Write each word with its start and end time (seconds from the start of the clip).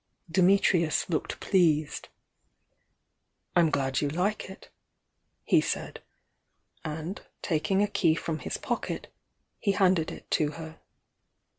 Dimitrius 0.31 1.07
looked 1.11 1.39
pleased. 1.39 2.09
"I'm 3.55 3.69
glad 3.69 4.01
you 4.01 4.09
like 4.09 4.49
it," 4.49 4.71
he 5.43 5.61
said— 5.61 6.01
and 6.83 7.21
taking 7.43 7.83
a 7.83 7.87
key 7.87 8.15
from 8.15 8.39
his 8.39 8.57
pocket, 8.57 9.13
he 9.59 9.73
handed 9.73 10.09
it 10.09 10.31
to 10.31 10.53
her. 10.53 10.79